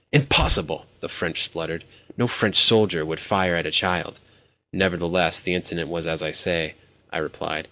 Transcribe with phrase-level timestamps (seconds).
[0.11, 1.83] "Impossible!" the Frenchman spluttered.
[2.17, 4.19] "No French soldier would fire at a child!"
[4.73, 6.73] "Nevertheless the incident was as I say,"
[7.11, 7.59] I replied.